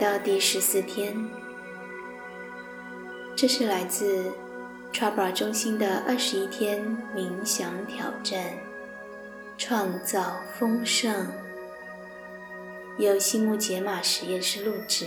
[0.00, 1.14] 到第十四天，
[3.36, 4.32] 这是来自
[4.94, 6.82] Chakra 中心的二十一天
[7.14, 8.42] 冥想挑战，
[9.58, 11.26] 创造丰盛，
[12.96, 15.04] 由新木解码实验室录制。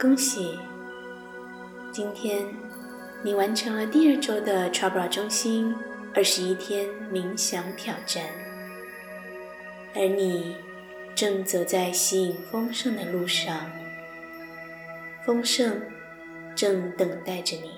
[0.00, 0.58] 恭喜，
[1.92, 2.44] 今天
[3.22, 5.72] 你完成了第二周的 Chakra 中心。
[6.14, 8.24] 二十一天冥想挑战，
[9.98, 10.54] 而你
[11.12, 13.68] 正走在吸引丰盛的路上，
[15.24, 15.82] 丰盛
[16.54, 17.72] 正等待着你。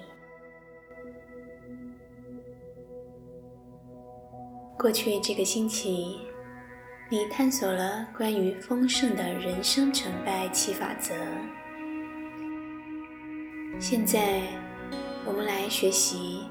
[4.78, 6.20] 过去这个星期，
[7.09, 11.14] 你探索了关于丰盛的人生成败七法则。
[13.78, 14.42] 现在，
[15.25, 16.42] 我们来学习。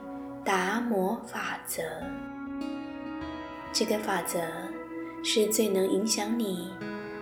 [0.42, 1.84] 达摩法则，
[3.72, 4.40] 这个法则
[5.24, 6.72] 是最能影响你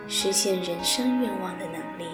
[0.07, 2.05] 实现人生愿望的能力。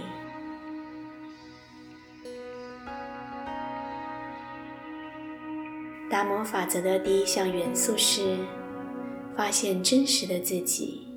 [6.09, 8.37] 达摩法则的第一项元素是
[9.35, 11.07] 发现真实的自己，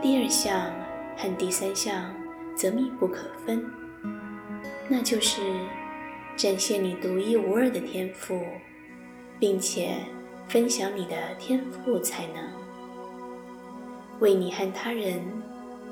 [0.00, 0.72] 第二项
[1.16, 2.14] 和第三项
[2.56, 3.64] 则密不可分，
[4.88, 5.40] 那就是。
[6.34, 8.42] 展现你独一无二的天赋，
[9.38, 9.96] 并且
[10.48, 12.42] 分享你的天赋才能，
[14.22, 15.20] 为你和他人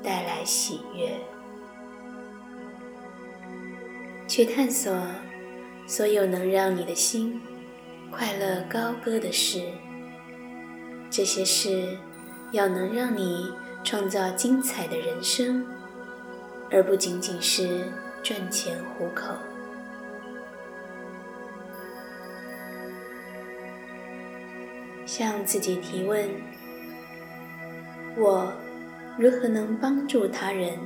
[0.01, 1.11] 带来喜悦。
[4.25, 4.97] 去探索
[5.85, 7.41] 所有能让你的心
[8.09, 9.61] 快乐高歌的事，
[11.09, 11.97] 这些事
[12.53, 13.51] 要能让你
[13.83, 15.67] 创造精彩的人生，
[16.71, 17.91] 而不仅仅是
[18.23, 19.33] 赚钱糊口。
[25.05, 26.29] 向自己提问：
[28.17, 28.51] 我
[29.17, 30.77] 如何能帮助他人？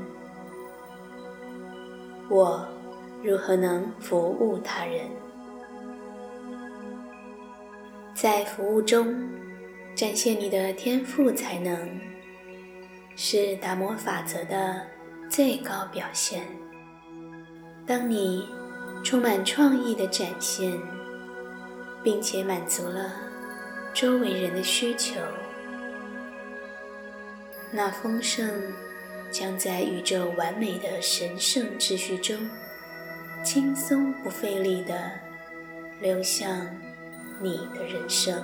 [2.30, 2.68] 我
[3.24, 5.08] 如何能服务他人？
[8.14, 9.28] 在服务中
[9.96, 12.00] 展现你的天赋才能，
[13.16, 14.82] 是达摩法则的
[15.30, 16.44] 最高表现。
[17.86, 18.48] 当你
[19.04, 20.72] 充满创意的展现，
[22.04, 23.14] 并且满足了。
[23.94, 25.20] 周围人的需求，
[27.76, 28.50] 那丰盛
[29.30, 32.50] 将在宇宙完美的神圣秩序中，
[33.44, 35.12] 轻松不费力的
[36.00, 36.66] 流向
[37.42, 38.42] 你的人生。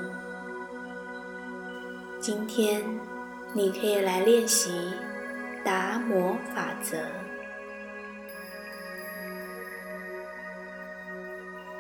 [2.20, 2.84] 今天，
[3.54, 4.70] 你可以来练习
[5.64, 6.98] 达摩法则，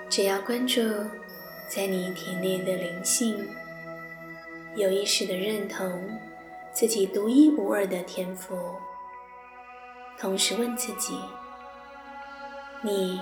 [0.10, 0.82] 只要关注
[1.68, 3.46] 在你体内的灵性。
[4.74, 6.18] 有意识的认同
[6.74, 8.58] 自己独一无二的天赋，
[10.18, 11.20] 同时问自己：
[12.82, 13.22] 你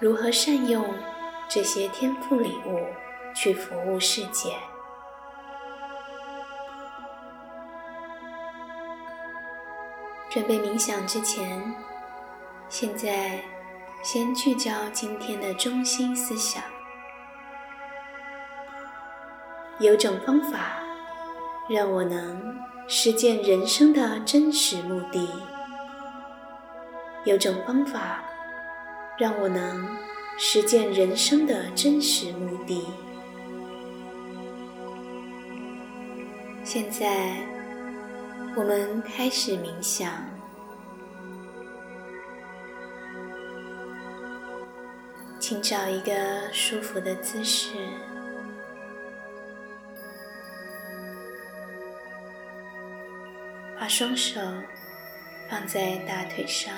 [0.00, 0.84] 如何善用
[1.48, 2.84] 这些天赋礼物
[3.34, 4.54] 去服务世界？
[10.28, 11.74] 准备冥想之前，
[12.68, 13.40] 现在
[14.02, 16.62] 先聚焦今天的中心思想。
[19.78, 20.82] 有种方法
[21.68, 22.54] 让我能
[22.92, 25.28] 实践人生的真实目的。
[27.24, 28.24] 有种方法
[29.16, 29.96] 让我能
[30.36, 32.84] 实践人生的真实目的。
[36.64, 37.36] 现在，
[38.56, 40.12] 我们开始冥想，
[45.38, 46.12] 请找一个
[46.52, 47.68] 舒服的姿势。
[53.90, 54.40] 双手
[55.48, 56.72] 放在大腿上，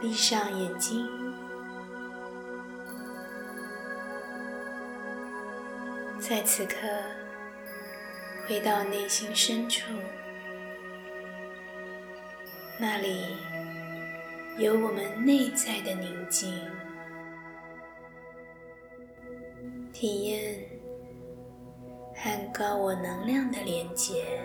[0.00, 1.06] 闭上眼睛，
[6.18, 6.76] 在此刻
[8.48, 9.92] 回到内心深处，
[12.78, 13.36] 那里
[14.56, 16.58] 有我们内在的宁静，
[19.92, 20.69] 体验。
[22.60, 24.38] 和我能量的连接，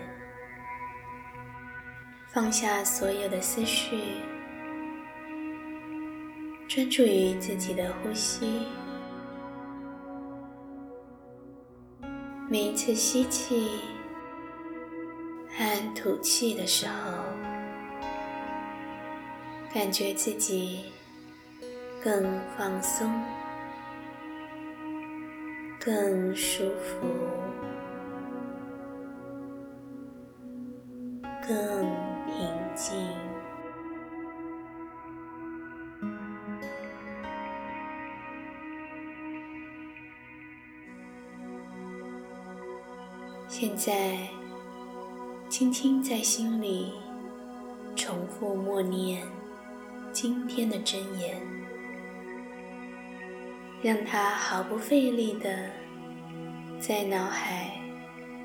[2.28, 3.98] 放下所有的思绪，
[6.66, 8.68] 专注于自己的呼吸。
[12.48, 13.68] 每一次吸气
[15.50, 17.22] 和吐气的时候，
[19.74, 20.86] 感觉自己
[22.02, 23.12] 更放松。
[25.78, 27.06] 更舒服，
[31.46, 31.56] 更
[32.26, 32.34] 平
[32.74, 32.96] 静。
[43.48, 44.28] 现在，
[45.48, 46.92] 轻轻在心里
[47.94, 49.22] 重复默念
[50.12, 51.40] 今天的真言，
[53.80, 55.70] 让它毫不费力的
[56.80, 57.70] 在脑海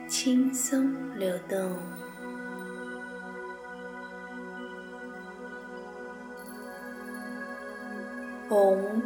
[0.07, 1.75] 轻松流动。
[8.51, 8.99] Om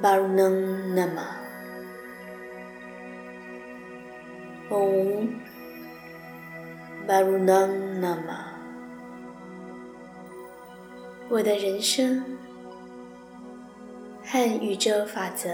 [0.00, 0.56] Barunam
[0.96, 1.36] Namah。
[4.72, 5.36] Om
[7.04, 8.56] Barunam Namah。
[11.28, 12.24] 我的人生
[14.24, 15.50] 和宇宙法则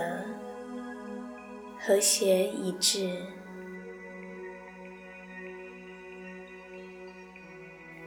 [1.80, 3.10] 和谐一致。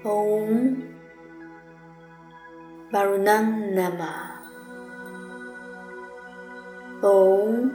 [0.06, 0.78] Om
[2.90, 4.29] Barunam Namah。
[7.02, 7.72] Om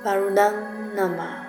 [0.00, 1.44] Barunam Namah。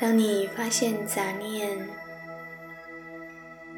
[0.00, 1.88] 当你发现杂念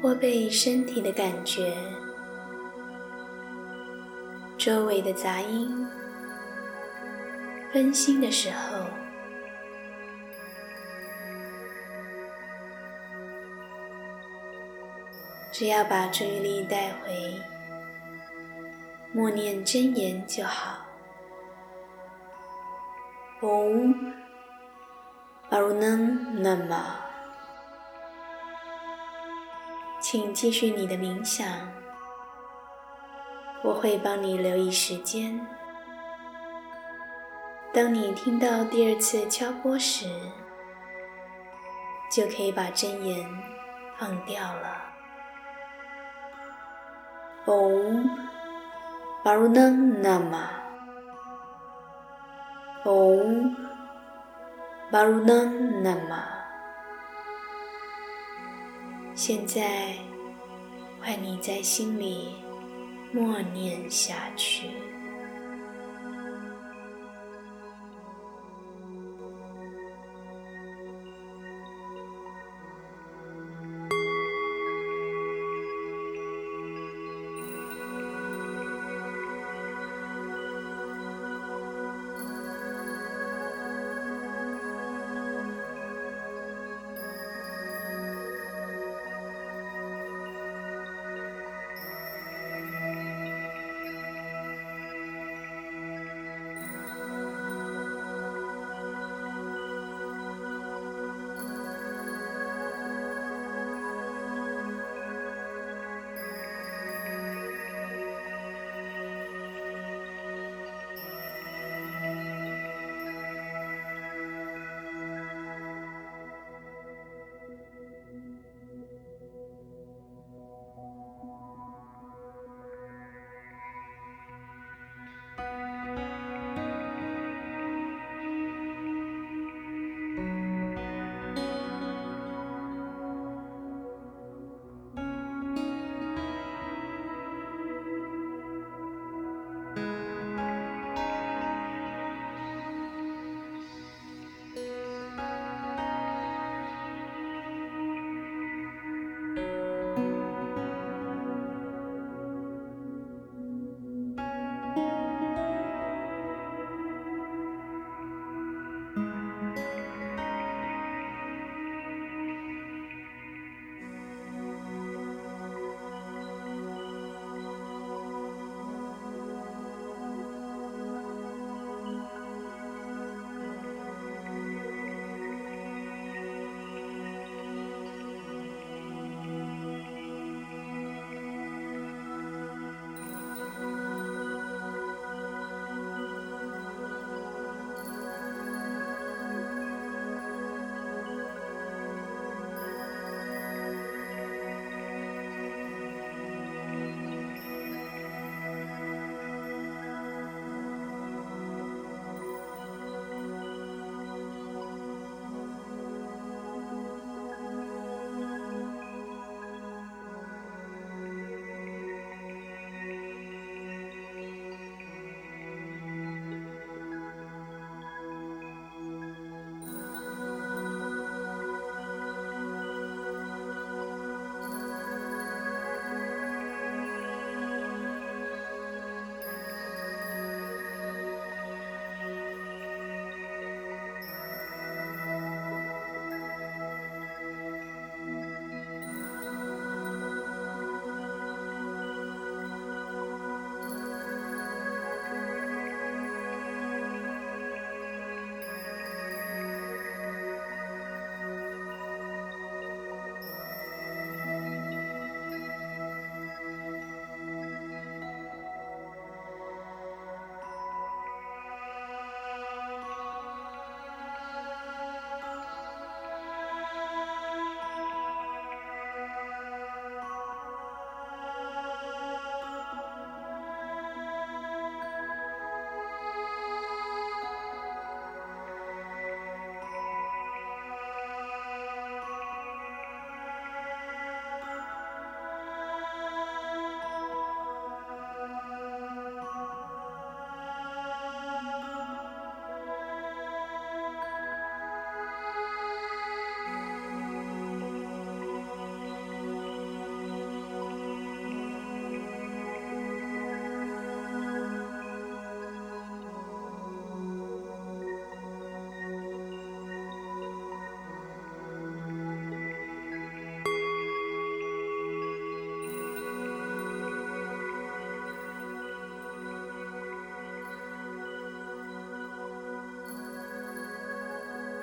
[0.01, 1.75] 或被身体的感觉、
[4.57, 5.87] 周围的杂音
[7.71, 8.85] 分心的时候，
[15.51, 17.41] 只要把注意力带回
[19.13, 20.85] 默念真言就好。
[23.41, 24.13] 嗡。
[25.49, 26.81] Arunam Nama，
[29.99, 31.45] 请继续你的冥想，
[33.61, 35.45] 我会帮你留意时间。
[37.73, 40.07] 当你听到第二次敲钵时，
[42.09, 43.29] 就可以把真言
[43.97, 44.90] 放掉了。
[47.45, 48.07] 嗡
[49.23, 50.49] 巴如嫩那玛，
[52.85, 53.55] 嗡
[54.91, 56.23] 巴如嫩那玛。
[59.15, 59.95] 现在，
[60.99, 62.35] 快你在心里
[63.11, 64.69] 默念下去。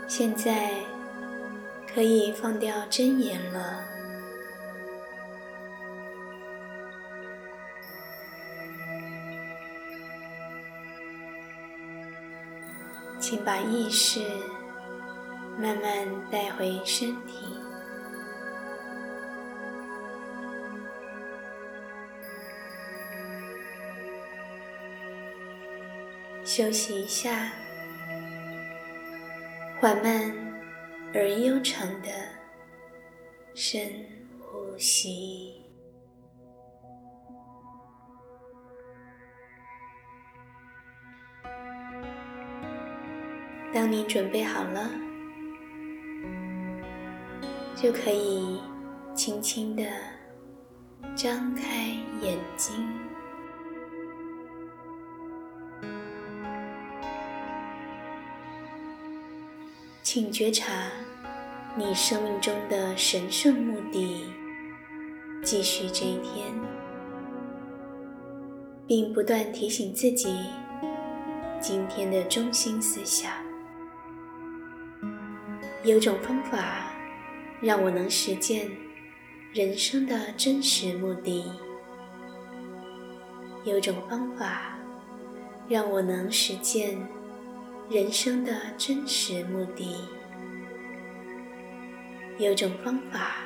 [0.08, 0.72] 现在
[1.94, 3.84] 可以放掉真言了。
[13.20, 14.20] 请把意识
[15.58, 17.58] 慢慢带回身体，
[26.42, 27.52] 休息一下，
[29.80, 30.34] 缓慢
[31.14, 32.08] 而悠长的
[33.54, 33.80] 深
[34.40, 35.62] 呼吸。
[43.72, 44.90] 当你准备好了，
[47.76, 48.60] 就可以
[49.14, 49.84] 轻轻的
[51.14, 52.74] 张开眼睛，
[60.10, 60.90] 请觉察
[61.76, 64.24] 你生命中的神圣目的，
[65.44, 66.46] 继续这一天，
[68.86, 70.46] 并不断提醒自己
[71.60, 73.30] 今天的中心思想。
[75.84, 76.90] 有种方法
[77.60, 78.66] 让我能实践
[79.52, 81.44] 人生的真实目的。
[83.62, 84.78] 有种方法
[85.68, 86.98] 让我能实践
[87.90, 90.08] 人生的真实目的。
[92.38, 93.36] 有种方法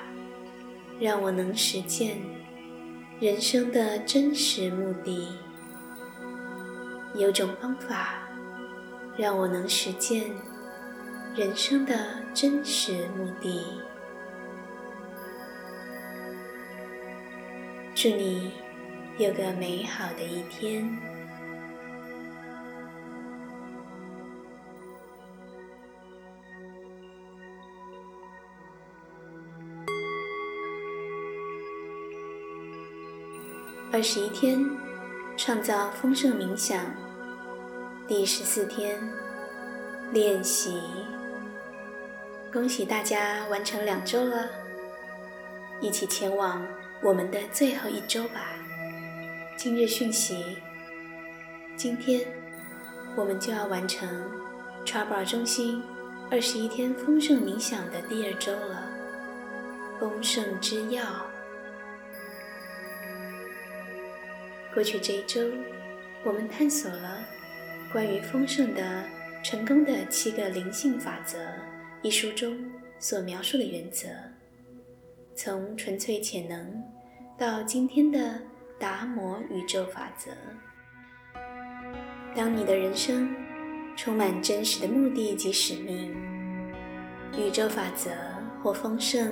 [0.98, 2.18] 让我能实践
[3.20, 5.28] 人生的真实目的。
[7.14, 8.28] 有种方法
[9.16, 10.30] 让我能实践。
[11.34, 11.94] 人生的
[12.34, 13.64] 真实目的。
[17.94, 18.52] 祝你
[19.16, 21.21] 有个美好的一天。
[33.92, 34.66] 二十一天，
[35.36, 36.82] 创造丰盛冥想，
[38.08, 38.98] 第十四天
[40.12, 40.80] 练习。
[42.50, 44.48] 恭喜大家完成两周了，
[45.82, 46.66] 一起前往
[47.02, 48.54] 我们的最后一周吧。
[49.58, 50.56] 今日讯息：
[51.76, 52.26] 今天
[53.14, 54.08] 我们就要完成
[54.86, 55.82] t r a b a 中心
[56.30, 58.88] 二十一天丰盛冥想的第二周了。
[60.00, 61.02] 丰盛之药。
[64.74, 65.40] 过去这一周，
[66.24, 67.22] 我们探索了
[67.92, 69.04] 关于丰盛的
[69.42, 71.38] 成功的七个灵性法则。
[72.00, 72.58] 一书中
[72.98, 74.08] 所描述的原则，
[75.36, 76.82] 从纯粹潜能
[77.38, 78.40] 到今天的
[78.78, 80.30] 达摩宇宙法则。
[82.34, 83.28] 当你的人生
[83.94, 86.12] 充满真实的目的及使命，
[87.36, 88.10] 宇宙法则
[88.62, 89.30] 或丰盛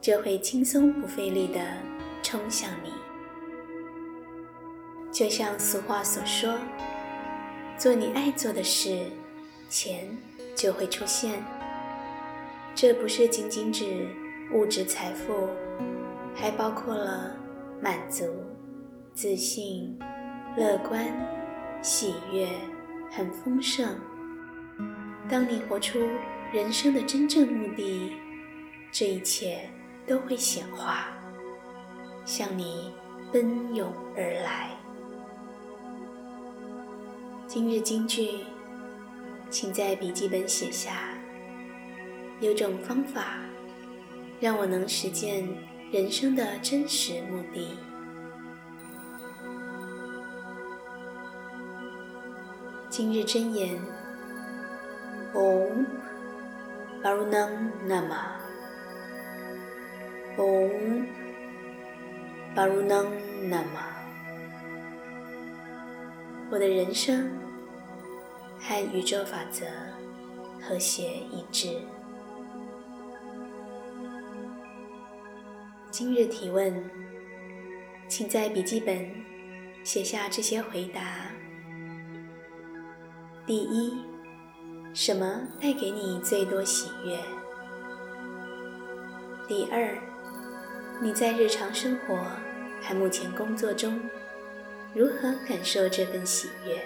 [0.00, 1.60] 就会轻松不费力地
[2.22, 2.90] 冲向你。
[5.10, 6.58] 就像俗话所说
[7.76, 9.06] ：“做你爱做的事，
[9.68, 10.08] 钱
[10.54, 11.42] 就会出现。”
[12.74, 14.06] 这不是仅仅指
[14.52, 15.48] 物质财富，
[16.34, 17.34] 还包括了
[17.80, 18.24] 满足、
[19.12, 19.98] 自信、
[20.56, 21.04] 乐观、
[21.82, 22.46] 喜悦，
[23.10, 23.88] 很丰盛。
[25.28, 25.98] 当你活出
[26.52, 28.12] 人生的真正目的，
[28.92, 29.68] 这一切
[30.06, 31.08] 都会显化，
[32.24, 32.94] 向你
[33.32, 34.70] 奔涌而来。
[37.48, 38.44] 今日金句，
[39.48, 41.14] 请在笔记本写下。
[42.40, 43.38] 有种方法，
[44.38, 45.48] 让我能实践
[45.90, 47.78] 人生的真实目的。
[52.90, 53.80] 今日真言
[55.32, 55.86] ：Om
[57.02, 58.42] Barunam Nama。
[60.36, 61.06] Om
[62.54, 63.06] Barunam
[63.48, 63.97] Nama。
[66.50, 67.30] 我的人生
[68.58, 69.66] 和宇宙法则
[70.62, 71.76] 和谐一致。
[75.90, 76.82] 今日提问，
[78.08, 79.10] 请在笔记本
[79.84, 81.26] 写下这些回答。
[83.46, 83.98] 第一，
[84.94, 87.18] 什么带给你最多喜悦？
[89.46, 89.98] 第二，
[91.02, 92.16] 你在日常生活
[92.80, 94.00] 和目前工作中
[94.94, 96.82] 如何感受这份喜悦？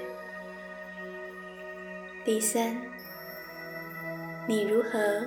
[2.25, 2.77] 第三，
[4.47, 5.23] 你如何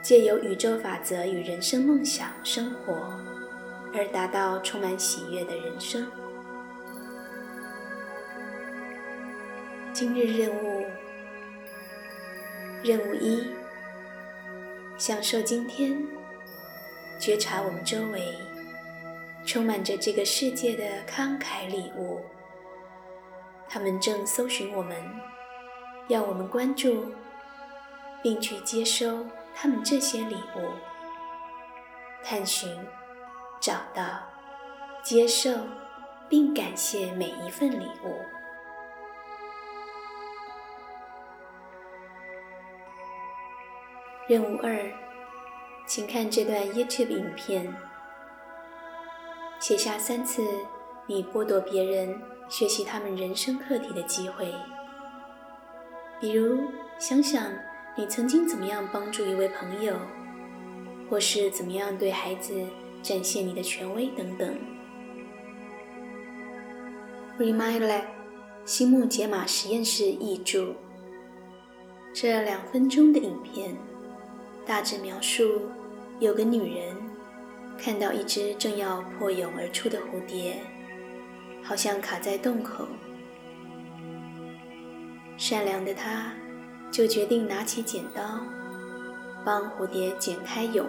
[0.00, 3.18] 借由宇宙法则与人生梦想生活？
[3.92, 6.06] 而达到充满喜悦的人生。
[9.92, 10.86] 今日任务：
[12.84, 13.48] 任务一，
[14.96, 16.06] 享受今天，
[17.18, 18.36] 觉察我们周围
[19.50, 22.20] 充满着这个世界的慷慨礼物。
[23.68, 24.96] 他们正搜寻我们，
[26.06, 27.12] 要我们关注，
[28.22, 30.70] 并去接收他们这些礼物，
[32.22, 32.72] 探寻、
[33.58, 34.22] 找到、
[35.02, 35.50] 接受，
[36.28, 38.22] 并感谢每一份礼物。
[44.28, 44.88] 任务二，
[45.86, 47.74] 请看这段 YouTube 影片，
[49.60, 50.42] 写下三次
[51.06, 52.20] 你剥夺别人。
[52.50, 54.52] 学习他们人生课题的机会，
[56.20, 56.58] 比如
[56.98, 57.48] 想想
[57.96, 59.94] 你曾经怎么样帮助一位朋友，
[61.08, 62.52] 或是怎么样对孩子
[63.04, 64.58] 展现你的权威等等。
[67.38, 68.02] Remindle，
[68.64, 70.74] 心木解码实验室译注：
[72.12, 73.76] 这两分钟的影片
[74.66, 75.70] 大致描述，
[76.18, 76.96] 有个女人
[77.82, 80.56] 看到一只正要破蛹而出的蝴蝶。
[81.62, 82.88] 好像卡在洞口，
[85.36, 86.32] 善良的他，
[86.90, 88.40] 就决定拿起剪刀，
[89.44, 90.86] 帮蝴蝶剪开蛹，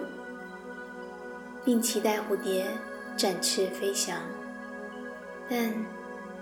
[1.64, 2.66] 并期待蝴蝶
[3.16, 4.18] 展翅飞翔，
[5.48, 5.72] 但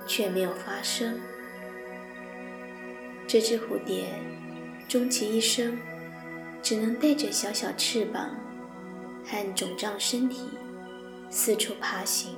[0.06, 1.20] 却没有发生。
[3.26, 4.06] 这只蝴蝶
[4.88, 5.76] 终其一生，
[6.62, 8.30] 只能带着小小翅膀
[9.24, 10.48] 和肿胀身体
[11.28, 12.34] 四处爬行。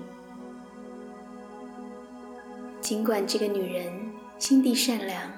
[2.81, 3.92] 尽管这个女人
[4.38, 5.31] 心地善良，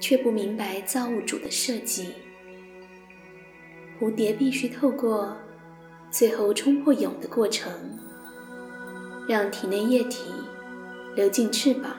[0.00, 2.14] 却不明白造物主的设计。
[4.00, 5.36] 蝴蝶必须透过
[6.10, 7.72] 最后冲破蛹的过程，
[9.28, 10.30] 让体内液体
[11.14, 11.96] 流进翅膀，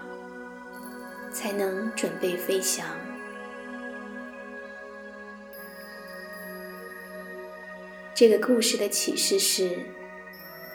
[1.32, 2.86] 才能准备飞翔。
[8.18, 9.78] 这个故事的启示是：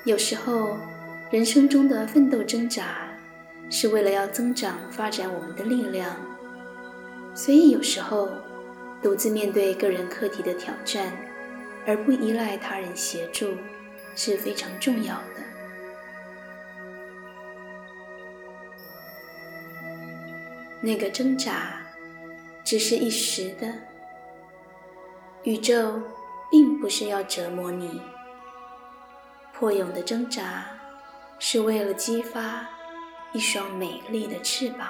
[0.04, 0.78] 有时候
[1.28, 3.08] 人生中的奋斗挣扎。
[3.68, 6.14] 是为了要增长发展我们的力量，
[7.34, 8.28] 所以有时候
[9.02, 11.10] 独自面对个人课题的挑战，
[11.86, 13.56] 而不依赖他人协助
[14.14, 15.42] 是非常重要的。
[20.82, 21.80] 那个挣扎
[22.62, 23.72] 只是一时的，
[25.44, 25.98] 宇宙
[26.52, 28.00] 并不是要折磨你。
[29.52, 30.66] 破蛹的挣扎
[31.40, 32.64] 是为了激发。
[33.34, 34.88] 一双美丽的翅膀，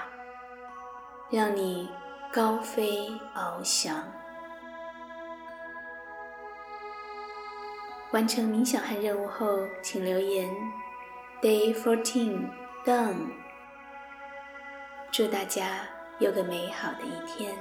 [1.30, 1.88] 让你
[2.32, 4.02] 高飞翱翔。
[8.10, 10.50] 完成冥想和任务后，请留言
[11.40, 12.50] “Day fourteen
[12.84, 13.30] done”。
[15.12, 15.86] 祝大家
[16.18, 17.56] 有个美好的一天。